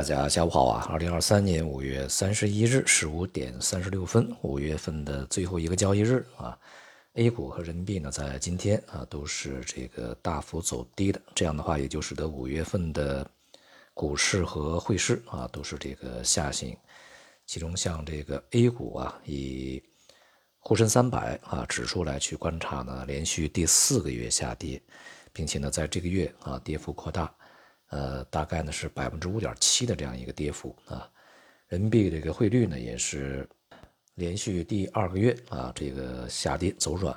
[0.00, 0.86] 大家下午好啊！
[0.88, 6.58] 二零二三年五月三十一日十五点三十六分，五月份的最后一个交易日啊
[7.16, 13.30] ，A 股和人民币呢在今天啊都是这个大幅走低的，这样的话也就使得五月份的
[13.92, 16.74] 股市和汇市啊都是这个下行。
[17.44, 19.82] 其中像这个 A 股啊，以
[20.60, 24.80] 沪深三百啊指数来去观察呢，连续第四个月下跌，
[25.30, 27.30] 并且呢在这个月啊跌幅扩大。
[27.90, 31.10] 呃，大概呢是百分之五点七的这样一个跌幅啊，
[31.68, 33.48] 人民币这个汇率呢也是
[34.14, 37.16] 连续第二个月啊这个下跌走软，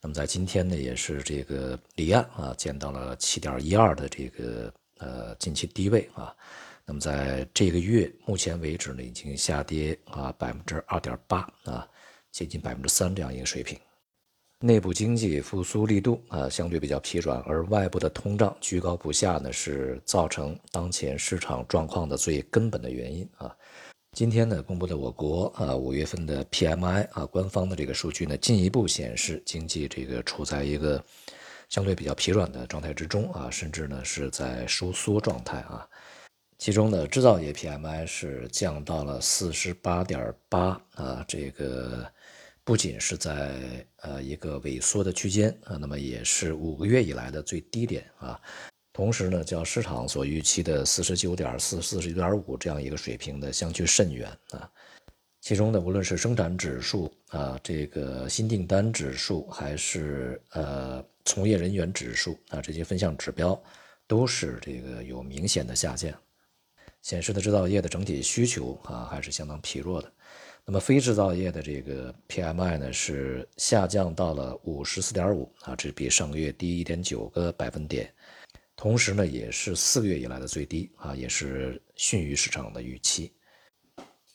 [0.00, 6.34] 那么在今天呢也是这个离岸啊见到了七点一二的这个呃近期低位啊，
[6.84, 11.88] 那么在这个月目前为止呢已经下跌啊百分之二点八啊，
[12.30, 13.78] 接近百分之三这样一个水平。
[14.60, 23.54] 内部经济复苏力度啊相对比较疲软，而外部的通胀居高不下呢，是造成当前市场状况的最根本的原因啊。
[24.12, 31.04] 今天呢公布的我国啊五月份的 PMI 啊官方的这个数据呢，进一步显示经济这个处在一个
[31.68, 35.86] 相对比较疲软的状态之中啊，甚至呢是在收缩状态啊。
[36.56, 42.10] 其中呢制造业 PMI 是降到了四十八点八啊，这个。
[42.64, 48.40] 不仅是在呃一个萎缩的区间啊，那么也是五个月以来的最低点啊。
[48.90, 54.70] 同时呢，较市场所预期的四十九点四、四十九点五这样一个水平呢，相距甚远啊。
[55.42, 63.62] 其中呢，无论是生产指数啊，这个新订单指数，还是呃从业人员指数啊，这些分项指标
[64.06, 66.10] 都是这个有明显的下降，
[67.02, 70.10] 显示的制造业的整体需求啊还是相当疲弱的。
[70.66, 78.10] 那么非制造业的这个 PMI 呢是下降到了五十四点五啊，这比上个月低一点九个百分点，
[78.74, 83.30] 同时呢也是四个月以来的最低啊，也是逊于市场的预期。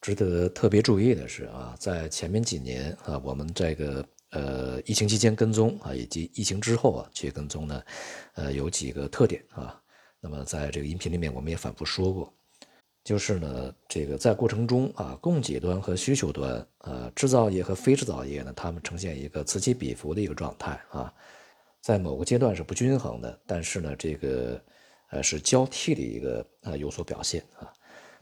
[0.00, 7.82] 值得特别注意的是啊，在前面几年啊，我们这个呃疫情期间跟踪啊，以及疫情之后啊去跟踪呢，
[8.34, 9.76] 呃有几个特点啊。
[10.20, 12.32] 那么在这个音频里面我们也反复说过。
[13.04, 21.12] 就是呢，这个在过程中啊，供给端和需求端，呃，制造业和非制造业呢，它们呈现一个此起彼伏的一个状态啊，
[21.80, 24.62] 在某个阶段是不均衡的，但是呢，这个
[25.10, 27.72] 呃是交替的一个呃有所表现啊。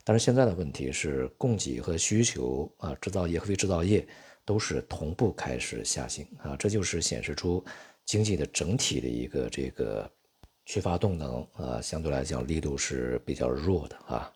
[0.03, 4.03] 但是现在的问题是，供给和需求啊，制造业和非制造业
[4.43, 7.63] 都是同步开始下行啊，这就是显示出
[8.03, 10.11] 经济的整体的一个这个
[10.65, 14.33] 缺乏动能啊，相对来讲力度是比较弱的啊。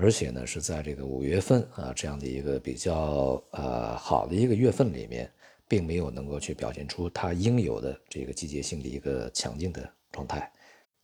[0.00, 5.28] 而且呢，是在这个五月份啊这样的一个比较呃好的一个月份里面，
[5.66, 10.48] 并没有能够去表现出它应有的这个季节性的一个强劲的状态。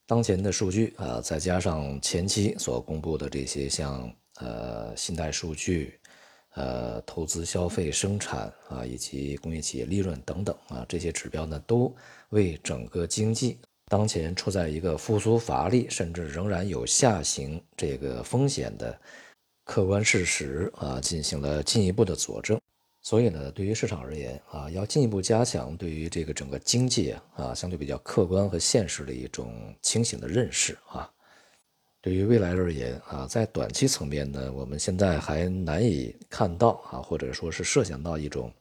[0.07, 5.99] 当前的数据啊，再加上前期所公布的这些像呃信贷数据、
[6.55, 11.93] 呃投资、消费、生产啊，以及工业企业利润等等啊这些指标呢，都
[12.29, 13.59] 为整个经济。
[13.95, 19.01] 当前处在一个复苏乏力，甚至仍然有下行这个风险的
[19.65, 22.61] 客观事实啊，进行了进一步的佐证。
[23.03, 31.09] 所以呢，对于市场而言啊，要进一步加强对于这个整个经济啊相对比较客观和现实的一种清醒的认识啊。
[32.01, 38.53] 对于未来而言啊，在短期层面呢，我们现在还难以看到啊，或者说是设想到一种。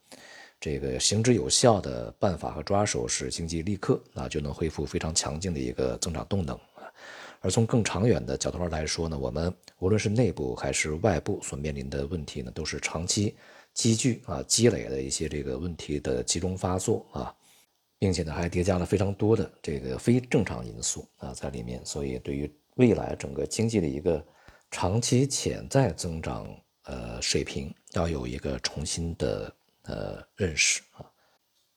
[0.64, 6.88] 这个行之有效的办法和抓手是经济立刻啊就能恢复非常强劲的一个增长动能啊，
[7.42, 13.36] 而从更长远的角度上来说呢，我们无论是内部还是外部所面临的问题呢，都是长期
[13.74, 17.36] 积聚啊积累的一些这个问题的集中发作啊，
[18.00, 24.26] 并且呢还叠加了非常多的这个非正常因素啊在里面，所以对于未来整个经济的一个
[24.72, 26.48] 长期潜在增长
[26.84, 29.54] 呃水平要有一个重新的。
[29.84, 31.06] 呃，认识啊，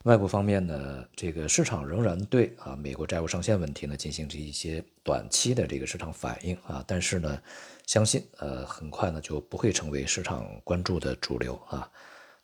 [0.04, 7.42] 外部方面呢，这个市场仍然对啊美国债务上限问题呢进行着一些短期的这个市场反应啊，但是呢，
[7.86, 11.91] 相信呃很快呢就不会成为市场关注的主流啊。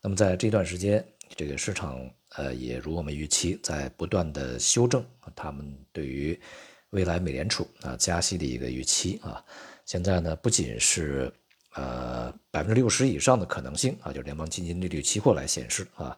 [0.01, 1.05] 那么在这段时间，
[1.35, 1.97] 这个市场
[2.35, 6.37] 呃也如我们预期，在不断的修正他们对于
[6.89, 9.41] 未来美联储啊加息的一个预期啊。
[9.85, 11.33] 现在呢，不仅是。
[11.75, 16.15] 呃，百分之六十以上的可能性啊，就是联邦基金利率期货来显示啊，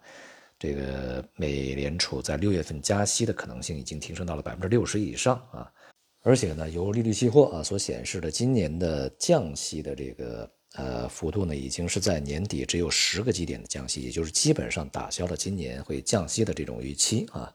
[0.60, 5.72] 这个美联储在六月份加息的可能性已经提升到了百分之六十以上啊，
[6.24, 17.54] 而且呢，由利率期货啊所显示的今年的降息的这个呃幅度呢，已经是在年底只有十个基点的降息，也就是基本上打消了今年会降息的这种预期啊。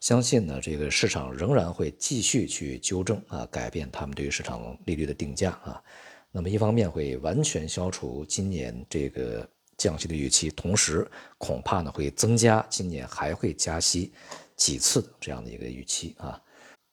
[0.00, 5.82] 相信呢，这个市场仍然会继续去纠正啊，改变他们对于市场利率的定价啊。
[6.30, 11.08] 那么一方面会完全消除今年这个降息的预期，同时
[11.38, 14.12] 恐怕呢会增加今年还会加息
[14.56, 16.40] 几次的这样的一个预期啊。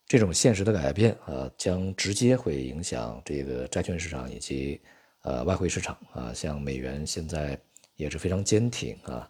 [0.08, 4.80] 这种现实的改变啊，将直接会影响这个债券市场以及
[5.24, 6.32] 呃外汇市场啊。
[6.34, 7.60] 像美元现在
[7.96, 9.28] 也是非常坚挺啊，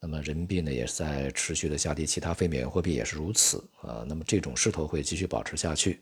[0.00, 4.04] 那么人民币呢也是在持续的下跌，其他非美元货币也是如此啊。
[4.08, 6.00] 那么这种势头会继续保持下去。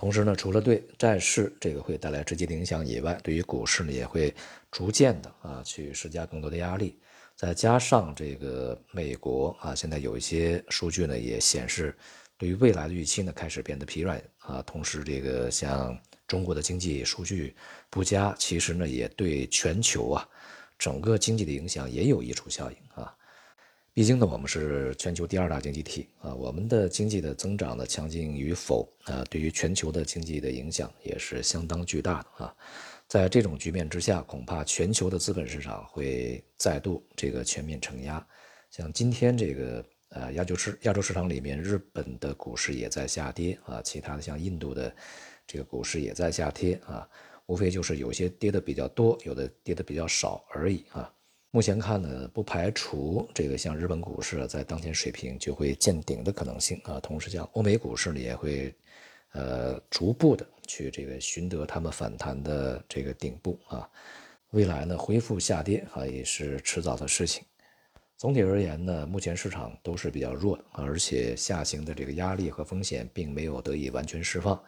[0.00, 4.34] 同时呢，除了对债市这个会带来直接的影响以外，对于股市呢也会
[4.70, 6.98] 逐渐的啊去施加更多的压力。
[7.36, 11.94] 再加上这个美国啊，现在有一些数据呢也显示，
[12.38, 14.62] 对于未来的预期呢开始变得疲软啊。
[14.62, 15.94] 同时，这个像
[16.26, 17.54] 中国的经济数据
[17.90, 20.26] 不佳，其实呢也对全球啊
[20.78, 23.14] 整个经济的影响也有溢出效应啊。
[23.92, 32.56] 毕竟呢，我们是全球第二大经济体啊，我们的经济的增长的强劲与否啊，对于全球的经济的影响也是相当巨大的啊。
[33.08, 38.24] 在这种局面之下，恐怕全球的资本市场会再度这个全面承压。
[38.70, 44.94] 像今天这个呃亚洲市亚洲市场里面，日本的股市也在下跌啊，其他的像印度的
[45.48, 47.06] 这个股市也在下跌啊，
[47.46, 51.12] 无非就是有些跌的比较多，有的跌的比较少而已啊。
[51.52, 57.00] 目前看呢，不排除这个像日本股市在当前水平就会见顶的可能性啊。
[57.00, 58.72] 同时，像欧美股市呢，也会
[59.32, 63.88] 呃逐步的去这个寻得他们反弹的这个顶部啊。
[64.50, 67.42] 未来呢，恢复下跌啊也是迟早的事情。
[68.16, 74.62] 总体而言呢，目前市场都是比较弱的，而且下行的这个压力和风险并没有得以完全释放。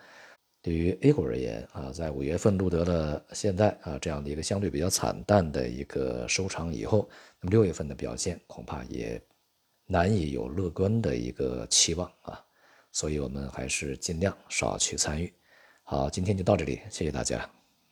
[0.63, 7.09] 对于 A 股而言啊，在五月份录得了现在啊这样的一个相对比较惨淡的一个收场以后，
[7.41, 9.21] 那么六月份的表现恐怕也
[9.87, 12.41] 难以有乐观的一个期望啊，
[12.93, 15.33] 所以我们还是尽量少去参与。
[15.83, 17.62] 好，今天就到这里，谢谢大家。